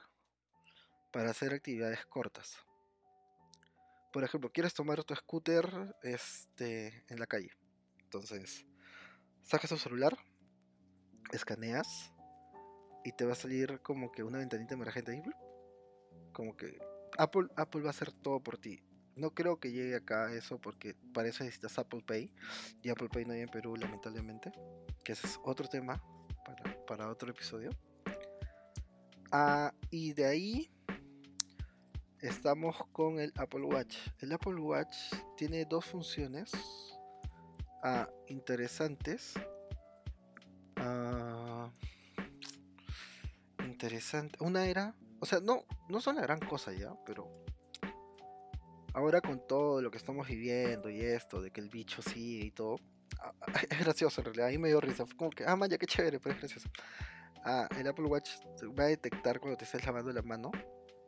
para 1.11 1.31
hacer 1.31 1.51
actividades 1.51 2.05
cortas. 2.05 2.63
Por 4.13 4.23
ejemplo, 4.23 4.51
quieres 4.51 4.75
tomar 4.75 5.03
tu 5.03 5.15
scooter 5.15 5.95
este, 6.03 7.05
en 7.09 7.19
la 7.19 7.25
calle. 7.25 7.49
Entonces, 8.03 8.67
sacas 9.41 9.71
tu 9.71 9.77
celular, 9.77 10.15
escaneas 11.31 12.13
y 13.03 13.13
te 13.13 13.25
va 13.25 13.31
a 13.31 13.35
salir 13.35 13.81
como 13.81 14.11
que 14.11 14.21
una 14.21 14.37
ventanita 14.37 14.75
emergente. 14.75 15.23
Como 16.33 16.55
que 16.55 16.77
Apple, 17.17 17.47
Apple 17.55 17.81
va 17.81 17.87
a 17.87 17.89
hacer 17.89 18.11
todo 18.11 18.39
por 18.41 18.59
ti. 18.59 18.79
No 19.17 19.31
creo 19.31 19.59
que 19.59 19.71
llegue 19.71 19.95
acá 19.95 20.31
eso 20.31 20.59
porque 20.59 20.95
para 21.13 21.27
eso 21.27 21.43
necesitas 21.43 21.79
Apple 21.79 22.03
Pay. 22.05 22.31
Y 22.83 22.89
Apple 22.89 23.09
Pay 23.09 23.25
no 23.25 23.33
hay 23.33 23.41
en 23.41 23.49
Perú, 23.49 23.75
lamentablemente. 23.75 24.51
Que 25.03 25.13
ese 25.13 25.25
es 25.25 25.39
otro 25.43 25.67
tema 25.67 26.01
para, 26.85 27.09
otro 27.09 27.31
episodio. 27.31 27.71
Ah, 29.31 29.73
y 29.89 30.13
de 30.13 30.25
ahí 30.25 30.71
estamos 32.21 32.75
con 32.91 33.19
el 33.19 33.33
Apple 33.37 33.63
Watch. 33.63 33.97
El 34.19 34.31
Apple 34.31 34.55
Watch 34.55 34.95
tiene 35.35 35.65
dos 35.65 35.85
funciones 35.85 36.51
ah, 37.83 38.07
interesantes. 38.27 39.33
Ah, 40.75 41.71
interesante. 43.65 44.37
Una 44.43 44.67
era, 44.67 44.95
o 45.19 45.25
sea, 45.25 45.39
no, 45.39 45.65
no 45.89 46.01
son 46.01 46.17
la 46.17 46.21
gran 46.21 46.39
cosa 46.39 46.71
ya, 46.71 46.93
pero 47.03 47.46
ahora 48.97 49.21
con 49.21 49.39
todo 49.45 49.79
lo 49.79 49.91
que 49.91 49.97
estamos 49.97 50.27
viviendo 50.27 50.89
y 50.89 51.01
esto, 51.01 51.39
de 51.39 51.51
que 51.51 51.61
el 51.61 51.69
bicho 51.69 52.01
sigue 52.01 52.45
y 52.45 52.51
todo, 52.51 52.77
ah, 53.19 53.31
es 53.69 53.79
gracioso 53.79 54.21
en 54.21 54.25
realidad, 54.25 54.47
a 54.47 54.49
mí 54.49 54.57
me 54.57 54.69
dio 54.69 54.81
risa, 54.81 55.05
fue 55.05 55.15
como 55.15 55.29
que, 55.29 55.45
ah, 55.45 55.55
man, 55.55 55.69
ya 55.69 55.77
qué 55.77 55.85
chévere, 55.85 56.19
pero 56.19 56.33
es 56.33 56.41
gracioso. 56.41 56.67
Ah, 57.43 57.69
el 57.77 57.87
Apple 57.87 58.05
Watch 58.05 58.31
va 58.77 58.85
a 58.85 58.87
detectar 58.87 59.39
cuando 59.39 59.55
te 59.55 59.65
estés 59.65 59.85
lavando 59.85 60.11
la 60.11 60.23
mano 60.23 60.51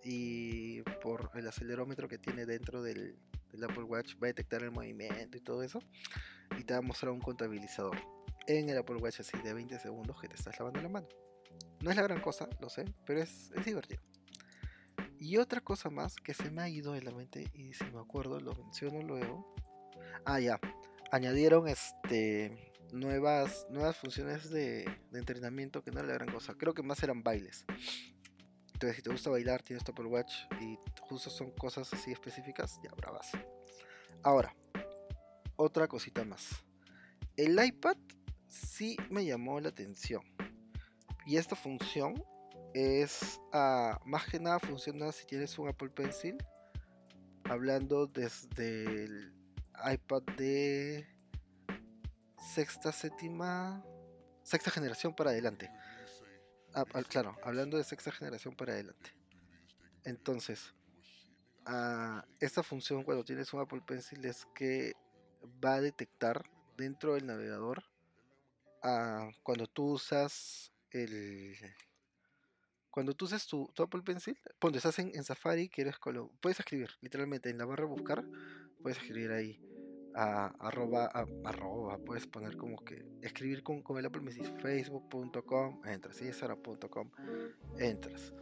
y 0.03 0.83
por 1.01 1.31
el 1.33 1.47
acelerómetro 1.47 2.07
que 2.07 2.19
tiene 2.19 2.45
dentro 2.45 2.83
del, 2.83 3.17
Apple 3.67 3.83
Watch 3.83 4.13
va 4.21 4.27
a 4.27 4.33
detectar 4.33 4.61
el 4.61 4.69
movimiento 4.69 5.35
y 5.37 5.41
todo 5.41 5.63
eso 5.63 5.79
y 6.57 6.63
te 6.63 6.73
va 6.73 6.79
a 6.79 6.83
mostrar 6.83 7.11
un 7.11 7.19
contabilizador 7.19 7.97
en 8.45 8.69
el 8.69 8.77
Apple 8.77 8.97
Watch 8.97 9.21
así 9.21 9.35
de 9.39 9.51
20 9.51 9.79
segundos 9.79 10.21
que 10.21 10.27
te 10.27 10.35
estás 10.35 10.57
lavando 10.59 10.79
la 10.79 10.89
mano. 10.89 11.07
No 11.81 11.89
es 11.89 11.97
la 11.97 12.03
gran 12.03 12.21
cosa, 12.21 12.47
lo 12.61 12.69
sé, 12.69 12.85
pero 13.05 13.19
es, 13.19 13.51
es 13.55 13.65
divertido. 13.65 14.01
Y 15.19 15.37
otra 15.37 15.61
cosa 15.61 15.89
más 15.89 16.15
que 16.15 16.33
se 16.33 16.49
me 16.49 16.61
ha 16.61 16.69
ido 16.69 16.93
de 16.93 17.01
la 17.01 17.11
mente 17.11 17.51
y 17.53 17.73
si 17.73 17.83
me 17.85 17.99
acuerdo 17.99 18.39
lo 18.39 18.55
menciono 18.55 19.01
luego. 19.01 19.53
Ah, 20.25 20.39
ya. 20.39 20.59
añadieron 21.11 21.67
este 21.67 22.71
nuevas 22.91 23.67
nuevas 23.69 23.97
funciones 23.97 24.49
de, 24.49 24.85
de 25.11 25.19
entrenamiento 25.19 25.83
que 25.83 25.91
no 25.91 25.99
era 25.99 26.07
la 26.07 26.13
gran 26.15 26.31
cosa. 26.31 26.55
Creo 26.55 26.73
que 26.73 26.83
más 26.83 27.03
eran 27.03 27.21
bailes. 27.21 27.65
Entonces, 28.73 28.95
si 28.95 29.01
te 29.03 29.09
gusta 29.09 29.29
bailar, 29.29 29.61
tienes 29.61 29.83
Apple 29.89 30.05
Watch 30.05 30.33
y 30.61 30.79
justo 31.01 31.29
son 31.29 31.51
cosas 31.51 31.93
así 31.93 32.13
específicas, 32.13 32.79
ya 32.81 32.91
bravas. 32.95 33.29
Ahora, 34.23 34.55
otra 35.57 35.89
cosita 35.89 36.23
más. 36.23 36.63
El 37.35 37.61
iPad 37.61 37.97
sí 38.47 38.95
me 39.09 39.25
llamó 39.25 39.59
la 39.59 39.67
atención. 39.67 40.21
Y 41.25 41.35
esta 41.35 41.57
función 41.57 42.23
es, 42.73 43.39
ah, 43.51 43.99
más 44.05 44.27
que 44.27 44.39
nada 44.39 44.59
funciona 44.59 45.11
si 45.11 45.25
tienes 45.25 45.57
un 45.57 45.67
Apple 45.67 45.89
Pencil. 45.89 46.37
Hablando 47.45 48.05
desde 48.05 49.05
el 49.05 49.33
iPad 49.91 50.21
de 50.37 51.07
sexta, 52.53 52.91
séptima, 52.91 53.83
sexta 54.43 54.71
generación 54.71 55.15
para 55.15 55.31
adelante. 55.31 55.71
Ah, 56.73 56.85
ah, 56.93 57.03
claro, 57.07 57.35
hablando 57.43 57.77
de 57.77 57.83
sexta 57.83 58.11
generación 58.11 58.55
para 58.55 58.73
adelante. 58.73 59.15
Entonces, 60.03 60.75
esta 62.39 62.63
función 62.63 63.03
cuando 63.03 63.23
tienes 63.23 63.53
un 63.53 63.61
Apple 63.61 63.81
Pencil 63.85 64.25
es 64.25 64.47
que 64.55 64.93
va 65.63 65.75
a 65.75 65.81
detectar 65.81 66.49
dentro 66.77 67.13
del 67.13 67.27
navegador 67.27 67.83
cuando 69.43 69.67
tú 69.67 69.91
usas 69.93 70.71
el 70.91 71.55
cuando 72.99 73.13
tú 73.13 73.23
usas 73.23 73.47
tu, 73.47 73.71
Apple 73.77 74.01
Pencil, 74.01 74.37
cuando 74.59 74.75
estás 74.75 74.99
en, 74.99 75.23
Safari, 75.23 75.69
quieres 75.69 75.95
puedes 76.41 76.59
escribir, 76.59 76.89
literalmente 76.99 77.49
en 77.49 77.57
la 77.57 77.63
barra 77.63 77.85
buscar, 77.85 78.25
puedes 78.81 78.97
escribir 78.97 79.31
ahí 79.31 79.57
a, 80.13 80.47
arroba, 80.59 81.05
arroba, 81.45 81.97
puedes 81.99 82.27
poner 82.27 82.57
como 82.57 82.83
que 82.83 83.05
escribir 83.21 83.63
con, 83.63 83.83
con 83.83 83.97
el 83.99 84.05
Apple 84.05 84.21
Pencil, 84.21 84.51
facebook.com, 84.61 85.81
entras, 85.85 86.19
com 86.89 87.09
entras. 87.77 88.33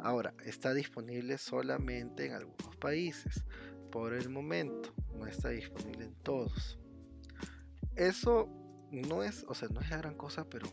Ahora, 0.00 0.34
está 0.44 0.74
disponible 0.74 1.38
solamente 1.38 2.26
en 2.26 2.32
algunos 2.32 2.76
países, 2.78 3.44
por 3.92 4.12
el 4.12 4.28
momento, 4.28 4.92
no 5.16 5.24
está 5.24 5.50
disponible 5.50 6.06
en 6.06 6.14
todos. 6.16 6.80
Eso 7.94 8.48
no 8.90 9.22
es, 9.22 9.44
o 9.46 9.54
sea, 9.54 9.68
no 9.68 9.80
es 9.80 9.88
la 9.88 9.98
gran 9.98 10.16
cosa, 10.16 10.48
pero 10.50 10.66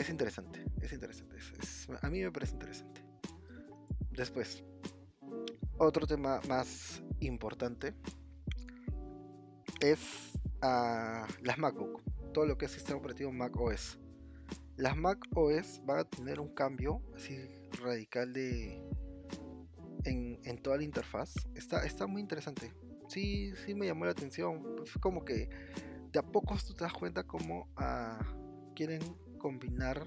es 0.00 0.08
interesante, 0.08 0.64
es 0.80 0.92
interesante. 0.92 1.36
a 2.00 2.08
mí 2.08 2.22
me 2.22 2.32
parece 2.32 2.54
interesante. 2.54 3.04
Después, 4.10 4.64
otro 5.76 6.06
tema 6.06 6.40
más 6.48 7.02
importante 7.20 7.94
es 9.80 9.98
uh, 10.62 11.26
las 11.42 11.58
MacBook, 11.58 12.02
todo 12.32 12.46
lo 12.46 12.56
que 12.56 12.64
es 12.64 12.72
sistema 12.72 12.98
operativo 12.98 13.30
Mac 13.30 13.54
OS. 13.60 13.98
Las 14.76 14.96
Mac 14.96 15.18
OS 15.34 15.82
van 15.84 15.98
a 15.98 16.04
tener 16.04 16.40
un 16.40 16.54
cambio 16.54 17.02
así 17.14 17.36
radical 17.82 18.32
de 18.32 18.82
en, 20.04 20.40
en 20.44 20.62
toda 20.62 20.78
la 20.78 20.84
interfaz. 20.84 21.34
Está, 21.54 21.84
está 21.84 22.06
muy 22.06 22.22
interesante. 22.22 22.72
Sí, 23.08 23.52
sí 23.66 23.74
me 23.74 23.86
llamó 23.86 24.06
la 24.06 24.12
atención. 24.12 24.62
Fue 24.86 25.00
como 25.00 25.26
que 25.26 25.50
de 26.10 26.18
a 26.18 26.22
poco 26.22 26.56
tú 26.66 26.72
te 26.72 26.84
das 26.84 26.92
cuenta 26.94 27.24
cómo 27.24 27.68
uh, 27.78 28.74
quieren 28.74 29.00
combinar 29.40 30.06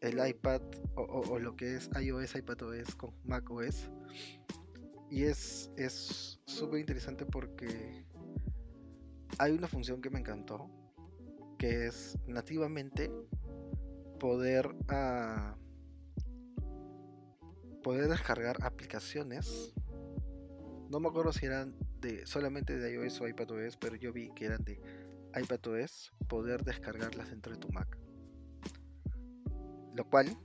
el 0.00 0.24
iPad 0.24 0.62
o, 0.94 1.38
lo 1.40 1.56
que 1.56 1.74
es 1.74 1.90
iOS, 2.00 2.36
iPadOS 2.36 2.94
con 2.94 3.14
macOS. 3.24 3.90
Y 5.10 5.24
es 5.24 5.70
súper 6.44 6.80
interesante 6.80 7.26
porque 7.26 8.06
hay 9.38 9.52
una 9.52 9.68
función 9.68 10.00
que 10.00 10.10
me 10.10 10.20
encantó, 10.20 10.70
que 11.58 11.86
es 11.86 12.18
nativamente 12.26 13.10
poder, 14.20 14.68
uh, 14.68 15.54
poder 17.82 18.08
descargar 18.08 18.56
aplicaciones. 18.62 19.74
No 20.88 21.00
me 21.00 21.08
acuerdo 21.08 21.32
si 21.32 21.46
eran 21.46 21.74
de 22.00 22.26
solamente 22.26 22.78
de 22.78 22.94
iOS 22.94 23.20
o 23.20 23.28
iPadOS, 23.28 23.76
pero 23.76 23.96
yo 23.96 24.12
vi 24.12 24.30
que 24.34 24.46
eran 24.46 24.62
de 24.64 24.80
iPadOS, 25.34 26.12
poder 26.28 26.64
descargarlas 26.64 27.30
dentro 27.30 27.52
de 27.52 27.58
tu 27.58 27.68
Mac. 27.72 28.03
Lo 29.94 30.08
cual 30.08 30.36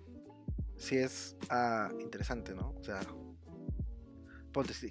sí 0.77 0.97
es 0.97 1.35
ah, 1.49 1.89
interesante, 1.99 2.53
¿no? 2.55 2.75
O 2.79 2.83
sea, 2.83 3.01
ponte, 4.51 4.73
si, 4.73 4.89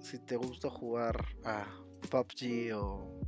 si, 0.00 0.18
te 0.24 0.36
gusta 0.36 0.70
jugar 0.70 1.24
a 1.44 1.66
PUBG 2.10 2.74
o... 2.74 3.20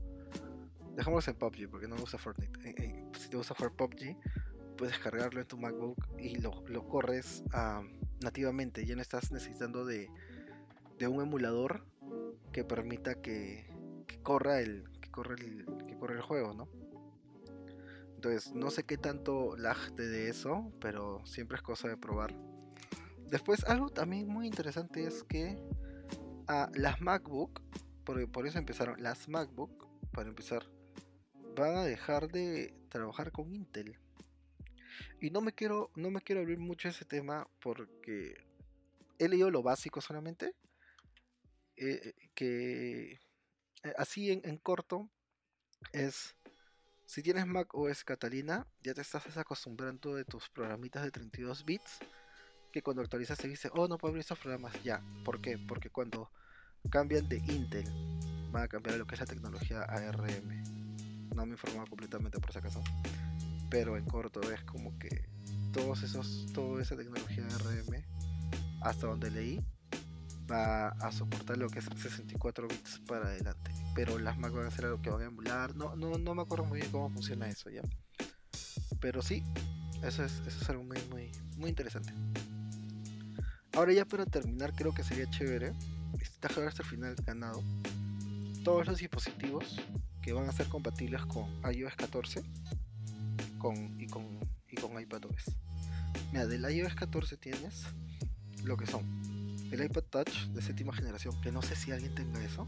Dejémoslo 0.97 1.33
en 1.33 1.39
PUBG 1.39 1.71
porque 1.71 1.87
no 1.87 1.95
me 1.95 2.01
gusta 2.01 2.19
Fortnite. 2.19 2.69
Eh, 2.69 2.75
eh, 2.79 3.05
si 3.19 3.29
te 3.29 3.37
gusta 3.37 3.55
jugar 3.55 3.73
PUBG, 3.73 4.17
puedes 4.77 4.99
cargarlo 4.99 5.41
en 5.41 5.47
tu 5.47 5.59
MacBook 5.59 6.09
y 6.19 6.37
lo, 6.37 6.89
corres 6.89 7.43
ah, 7.53 7.83
nativamente. 8.21 8.87
Ya 8.87 8.97
no 8.97 9.03
estás 9.03 9.31
necesitando 9.31 9.85
de, 9.85 10.11
de 10.99 11.09
un 11.09 11.23
emulador 11.23 11.85
que 12.53 12.65
permita 12.65 13.21
que, 13.21 13.71
que 14.07 14.21
corra 14.23 14.61
el 14.61 14.89
que 15.01 15.11
corre 15.11 15.35
el 15.35 15.67
que 15.87 15.97
corre 15.97 16.17
el 16.17 16.23
juego, 16.23 16.55
¿no? 16.55 16.69
Entonces, 18.19 18.53
no 18.53 18.73
sé 18.73 18.83
qué 18.83 18.99
tanto 18.99 19.57
lag 19.57 19.93
de 19.93 20.29
eso, 20.29 20.73
pero 20.81 21.25
siempre 21.25 21.55
es 21.57 21.63
cosa 21.63 21.87
de 21.87 21.97
probar. 21.97 22.35
Después, 23.29 23.63
algo 23.63 23.91
también 23.91 24.27
muy 24.27 24.49
interesante 24.49 25.07
es 25.07 25.23
que 25.23 25.57
ah, 26.49 26.69
las 26.75 27.01
MacBook, 27.01 27.63
por, 28.03 28.29
por 28.33 28.49
eso 28.49 28.59
empezaron, 28.59 29.01
las 29.01 29.29
MacBook, 29.29 29.87
para 30.11 30.29
empezar, 30.29 30.69
van 31.55 31.77
a 31.77 31.85
dejar 31.85 32.27
de 32.27 32.75
trabajar 32.89 33.31
con 33.31 33.55
Intel. 33.55 34.01
Y 35.21 35.31
no 35.31 35.41
me 35.41 35.53
quiero, 35.53 35.93
no 35.95 36.11
me 36.11 36.21
quiero 36.21 36.41
abrir 36.41 36.59
mucho 36.59 36.89
ese 36.89 37.05
tema 37.05 37.47
porque 37.61 38.35
he 39.21 39.29
leído 39.29 39.49
lo 39.53 39.63
básico 39.63 40.01
solamente. 40.01 40.57
Eh, 41.77 42.15
que 42.35 43.13
eh, 43.13 43.95
así 43.97 44.33
en, 44.33 44.41
en 44.43 44.59
corto 44.59 45.09
es 45.93 46.35
si 47.09 47.23
tienes 47.23 47.47
Mac 47.47 47.75
OS 47.75 48.05
Catalina, 48.05 48.67
ya 48.83 48.93
te 48.93 49.01
estás 49.01 49.35
acostumbrando 49.39 50.15
de 50.15 50.27
tus 50.27 50.51
programitas 50.51 51.03
de 51.03 51.11
32 51.11 51.65
bits. 51.65 52.01
Que 52.71 52.83
cuando 52.83 53.01
actualizas 53.01 53.39
te 53.39 53.49
dice, 53.49 53.71
oh, 53.73 53.89
no 53.89 53.97
puedo 53.97 54.11
abrir 54.11 54.21
estos 54.21 54.39
programas. 54.39 54.75
Ya, 54.85 55.03
¿por 55.25 55.41
qué? 55.41 55.57
Porque 55.57 55.89
cuando 55.89 56.31
cambian 56.91 57.27
de 57.27 57.39
Intel, 57.39 57.87
van 58.53 58.65
a 58.65 58.69
cambiar 58.69 58.99
lo 58.99 59.07
que 59.07 59.15
es 59.15 59.21
la 59.23 59.27
tecnología 59.27 59.85
ARM. 59.85 60.63
No 61.35 61.47
me 61.47 61.53
he 61.53 61.55
informado 61.55 61.87
completamente 61.87 62.41
por 62.41 62.53
si 62.53 62.59
acaso. 62.59 62.85
Pero 63.71 63.97
en 63.97 64.05
corto 64.05 64.43
es 64.53 64.63
como 64.65 64.99
que 64.99 65.31
todos 65.73 66.03
esos, 66.03 66.53
toda 66.53 66.83
esa 66.83 66.95
tecnología 66.95 67.47
ARM, 67.47 68.05
hasta 68.83 69.07
donde 69.07 69.31
leí, 69.31 69.65
va 70.51 70.89
a 70.89 71.11
soportar 71.11 71.57
lo 71.57 71.71
que 71.71 71.79
es 71.79 71.87
64 71.87 72.69
bits 72.69 73.01
para 73.07 73.29
adelante 73.29 73.78
pero 73.99 74.17
las 74.17 74.39
Mac 74.39 74.53
van 74.53 74.67
a 74.67 74.71
ser 74.71 74.85
algo 74.85 75.03
que 75.03 75.11
van 75.11 75.23
a 75.23 75.25
emular. 75.25 75.75
No, 75.75 75.97
no, 75.97 76.19
no 76.19 76.33
me 76.33 76.43
acuerdo 76.43 76.65
muy 76.65 76.79
bien 76.79 76.93
cómo 76.93 77.11
funciona 77.11 77.49
eso 77.49 77.69
ya. 77.69 77.83
Pero 79.01 79.23
sí, 79.23 79.43
eso 80.05 80.25
es, 80.25 80.35
eso 80.47 80.63
es 80.63 80.71
algo 80.71 80.85
muy, 80.85 80.99
muy, 81.11 81.33
muy 81.57 81.71
interesante. 81.71 82.13
Ahora 83.73 83.93
ya 83.93 84.05
para 84.05 84.25
terminar, 84.25 84.73
creo 84.77 84.95
que 84.95 85.03
sería 85.03 85.29
chévere, 85.29 85.73
dejar 86.41 86.69
hasta 86.69 86.85
el 86.85 86.89
final 86.89 87.17
ganado, 87.27 87.61
todos 88.63 88.87
los 88.87 88.99
dispositivos 88.99 89.81
que 90.23 90.33
van 90.33 90.49
a 90.49 90.53
ser 90.53 90.69
compatibles 90.69 91.27
con 91.27 91.51
iOS 91.69 91.97
14 91.97 92.45
con, 93.59 94.01
y, 94.01 94.07
con, 94.07 94.25
y 94.71 94.77
con 94.77 95.01
iPadOS. 95.01 95.57
Mira, 96.31 96.47
del 96.47 96.71
iOS 96.71 96.95
14 96.95 97.37
tienes 97.37 97.83
lo 98.63 98.77
que 98.77 98.87
son 98.87 99.03
el 99.73 99.85
iPad 99.85 100.05
Touch 100.05 100.47
de 100.51 100.63
séptima 100.63 100.93
generación, 100.93 101.41
que 101.41 101.51
no 101.51 101.63
sé 101.63 101.75
si 101.75 101.91
alguien 101.91 102.15
tenga 102.15 102.41
eso 102.45 102.65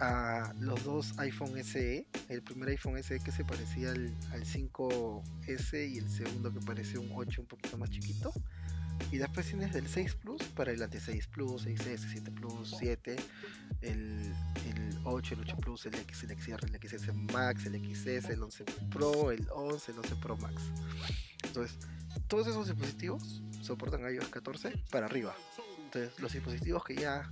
a 0.00 0.52
los 0.58 0.82
dos 0.84 1.18
iPhone 1.18 1.62
SE, 1.62 2.06
el 2.28 2.42
primer 2.42 2.70
iPhone 2.70 3.02
SE 3.02 3.20
que 3.20 3.32
se 3.32 3.44
parecía 3.44 3.90
al, 3.90 4.12
5S 4.44 5.90
y 5.90 5.98
el 5.98 6.10
segundo 6.10 6.52
que 6.52 6.60
parecía 6.60 7.00
un 7.00 7.10
8 7.14 7.40
un 7.42 7.46
poquito 7.46 7.78
más 7.78 7.90
chiquito. 7.90 8.32
Y 9.10 9.18
después 9.18 9.46
tienes 9.46 9.72
del 9.72 9.88
6 9.88 10.14
Plus 10.16 10.42
para 10.54 10.70
adelante 10.70 11.00
6 11.00 11.26
Plus, 11.28 11.66
6S, 11.66 12.06
7 12.12 12.30
Plus, 12.30 12.76
7, 12.78 13.16
el, 13.80 14.32
8, 15.04 15.34
el 15.34 15.40
8 15.40 15.56
Plus, 15.58 15.86
el 15.86 15.94
X, 15.96 16.22
el 16.22 16.38
XR, 16.38 16.66
el 16.66 16.80
XS 16.80 17.14
Max, 17.32 17.66
el 17.66 17.74
XS, 17.74 18.30
el 18.30 18.42
11 18.42 18.64
Pro, 18.90 19.30
el 19.30 19.46
11, 19.50 19.92
el 19.92 19.98
11 19.98 20.16
Pro 20.16 20.36
Max. 20.36 20.62
Entonces, 21.44 21.78
todos 22.28 22.46
esos 22.46 22.68
dispositivos 22.68 23.42
soportan 23.60 24.02
iOS 24.02 24.28
14 24.28 24.72
para 24.90 25.06
arriba. 25.06 25.34
Entonces, 25.84 26.18
los 26.20 26.32
dispositivos 26.32 26.84
que 26.84 26.94
ya 26.94 27.28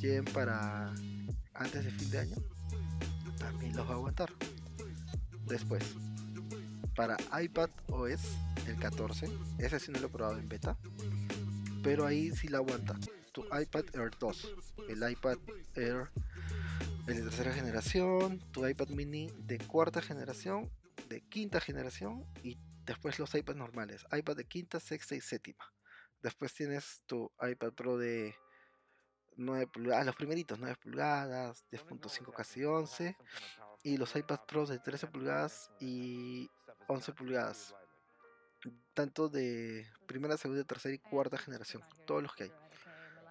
lleguen 0.00 0.24
para 0.24 0.92
antes 1.58 1.84
de 1.84 1.90
fin 1.90 2.10
de 2.10 2.18
año, 2.18 2.36
también 3.38 3.76
los 3.76 3.86
va 3.86 3.92
a 3.92 3.96
aguantar. 3.96 4.32
Después, 5.46 5.84
para 6.94 7.16
iPad 7.40 7.70
OS, 7.88 8.36
el 8.66 8.76
14, 8.78 9.28
ese 9.58 9.80
sí 9.80 9.92
no 9.92 10.00
lo 10.00 10.06
he 10.06 10.10
probado 10.10 10.38
en 10.38 10.48
beta, 10.48 10.76
pero 11.82 12.06
ahí 12.06 12.30
sí 12.34 12.48
la 12.48 12.58
aguanta. 12.58 12.96
Tu 13.32 13.44
iPad 13.44 13.84
Air 13.94 14.10
2, 14.18 14.54
el 14.88 15.10
iPad 15.10 15.38
Air 15.74 16.10
el 17.06 17.14
de 17.14 17.22
tercera 17.22 17.52
generación, 17.52 18.40
tu 18.50 18.66
iPad 18.66 18.88
mini 18.88 19.30
de 19.38 19.58
cuarta 19.58 20.02
generación, 20.02 20.68
de 21.08 21.20
quinta 21.20 21.60
generación 21.60 22.24
y 22.42 22.58
después 22.84 23.20
los 23.20 23.32
iPads 23.32 23.56
normales, 23.56 24.04
iPad 24.12 24.36
de 24.36 24.44
quinta, 24.44 24.80
sexta 24.80 25.14
y 25.14 25.20
séptima. 25.20 25.72
Después 26.20 26.52
tienes 26.52 27.02
tu 27.06 27.30
iPad 27.40 27.72
Pro 27.74 27.96
de 27.96 28.34
9 29.36 29.66
pulgadas, 29.66 30.06
los 30.06 30.16
primeritos 30.16 30.58
9 30.58 30.76
pulgadas, 30.82 31.64
10.5 31.70 32.32
casi 32.32 32.64
11 32.64 33.16
y 33.82 33.96
los 33.96 34.14
iPad 34.16 34.40
Pro 34.46 34.66
de 34.66 34.78
13 34.78 35.06
pulgadas 35.08 35.70
y 35.80 36.50
11 36.88 37.12
pulgadas. 37.12 37.74
Tanto 38.94 39.28
de 39.28 39.86
primera, 40.06 40.36
segunda, 40.36 40.64
tercera 40.64 40.94
y 40.94 40.98
cuarta 40.98 41.38
generación, 41.38 41.82
todos 42.06 42.22
los 42.22 42.34
que 42.34 42.44
hay. 42.44 42.52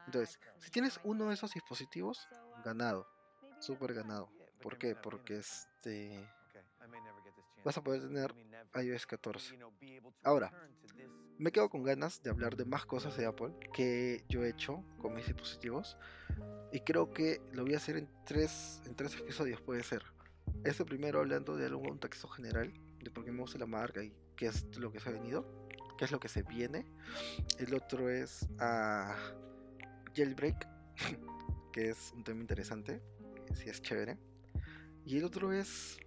Entonces, 0.06 0.40
si 0.60 0.70
tienes 0.70 1.00
uno 1.04 1.28
de 1.28 1.34
esos 1.34 1.52
dispositivos, 1.52 2.28
ganado, 2.64 3.08
súper 3.60 3.94
ganado. 3.94 4.30
¿Por 4.62 4.78
qué? 4.78 4.96
Porque 4.96 5.40
este 5.40 6.30
vas 7.64 7.78
a 7.78 7.84
poder 7.84 8.02
tener 8.02 8.34
iOS 8.76 9.08
14. 9.08 9.60
Ahora, 10.24 10.52
me 11.38 11.52
quedo 11.52 11.70
con 11.70 11.84
ganas 11.84 12.24
de 12.24 12.30
hablar 12.30 12.56
de 12.56 12.66
más 12.66 12.86
cosas 12.86 13.18
de 13.18 13.26
Apple 13.26 13.54
que 13.74 14.24
yo 14.30 14.44
he 14.44 14.50
hecho 14.50 14.84
con 15.00 15.14
mis 15.14 15.26
dispositivos 15.26 15.98
y 16.72 16.80
creo 16.82 17.14
que 17.14 17.42
lo 17.52 17.64
voy 17.64 17.74
a 17.74 17.78
hacer 17.78 17.98
en 17.98 18.10
tres, 18.26 18.82
en 18.86 18.96
tres 18.96 19.16
episodios, 19.16 19.62
puede 19.62 19.84
ser. 19.84 20.04
Este 20.64 20.86
primero 20.86 21.20
hablando 21.20 21.56
de 21.56 21.66
algo, 21.66 21.82
un 21.82 22.00
texto 22.00 22.28
general 22.28 22.74
de 23.02 23.12
por 23.12 23.26
qué 23.26 23.32
me 23.32 23.42
gusta 23.42 23.58
la 23.58 23.66
marca 23.66 24.04
y 24.04 24.14
qué 24.36 24.48
es 24.48 24.78
lo 24.78 24.92
que 24.92 25.00
se 25.00 25.10
ha 25.10 25.12
venido, 25.12 25.46
qué 25.98 26.06
es 26.06 26.12
lo 26.12 26.20
que 26.20 26.28
se 26.28 26.44
viene. 26.44 26.86
El 27.60 27.74
otro 27.74 28.10
es 28.10 28.48
a 28.60 29.16
Jailbreak, 30.16 30.68
que 31.74 31.90
es 31.90 32.14
un 32.16 32.24
tema 32.24 32.42
interesante, 32.42 33.02
sí 33.54 33.70
es 33.70 33.82
chévere. 33.82 34.18
Y 35.06 35.18
el 35.18 35.26
otro 35.26 35.54
es 35.54 35.98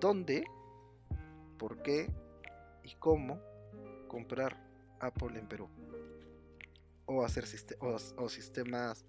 dónde, 0.00 0.44
por 1.58 1.82
qué 1.82 2.12
y 2.82 2.94
cómo 2.96 3.40
comprar 4.06 4.56
Apple 5.00 5.38
en 5.38 5.46
Perú. 5.46 5.68
O 7.06 7.24
hacer 7.24 7.44
o, 7.78 8.28
sistemas, 8.28 9.04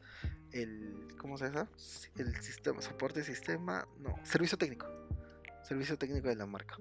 el, 0.52 1.08
¿cómo 1.18 1.38
se 1.38 1.46
llama? 1.46 1.68
El 2.16 2.36
sistema, 2.42 2.82
soporte 2.82 3.24
sistema, 3.24 3.88
no, 4.00 4.20
servicio 4.24 4.58
técnico. 4.58 4.88
Servicio 5.64 5.98
técnico 5.98 6.28
de 6.28 6.36
la 6.36 6.46
marca. 6.46 6.78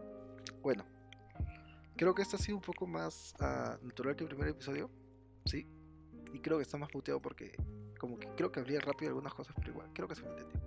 Bueno, 0.61 0.85
creo 1.97 2.15
que 2.15 2.23
esto 2.23 2.37
ha 2.37 2.39
sido 2.39 2.59
un 2.59 2.63
poco 2.63 2.87
más 2.87 3.35
uh, 3.41 3.85
natural 3.85 4.15
que 4.15 4.25
el 4.25 4.29
primer 4.29 4.49
episodio. 4.49 4.91
Sí. 5.47 5.67
Y 6.33 6.41
creo 6.41 6.59
que 6.59 6.63
está 6.63 6.77
más 6.77 6.91
puteado 6.91 7.21
porque 7.21 7.57
como 7.99 8.19
que 8.19 8.29
creo 8.37 8.53
que 8.53 8.61
habría 8.61 8.81
rápido 8.81 9.11
algunas 9.11 9.33
cosas, 9.33 9.55
pero 9.57 9.71
igual, 9.71 9.91
creo 9.95 10.07
que 10.07 10.15
se 10.15 10.23
me 10.23 10.31
entendió. 10.31 10.61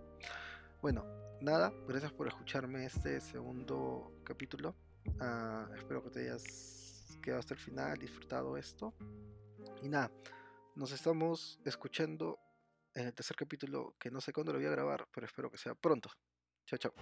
Bueno, 0.81 1.05
nada, 1.41 1.71
gracias 1.87 2.11
por 2.11 2.27
escucharme 2.27 2.85
este 2.85 3.21
segundo 3.21 4.11
capítulo. 4.23 4.73
Uh, 5.05 5.73
espero 5.75 6.03
que 6.03 6.09
te 6.09 6.19
hayas 6.21 6.78
quedado 7.19 7.39
hasta 7.39 7.53
el 7.53 7.59
final, 7.59 7.97
disfrutado 7.97 8.57
esto. 8.57 8.93
Y 9.81 9.89
nada, 9.89 10.11
nos 10.75 10.91
estamos 10.91 11.59
escuchando 11.65 12.39
en 12.93 13.07
el 13.07 13.13
tercer 13.13 13.35
capítulo, 13.35 13.95
que 13.99 14.09
no 14.09 14.19
sé 14.21 14.33
cuándo 14.33 14.51
lo 14.51 14.59
voy 14.59 14.67
a 14.67 14.71
grabar, 14.71 15.07
pero 15.13 15.25
espero 15.25 15.49
que 15.49 15.57
sea 15.57 15.75
pronto. 15.75 16.09
Chao, 16.65 16.79
chao. 16.79 16.93